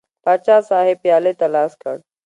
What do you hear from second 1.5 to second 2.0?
لاس کړ.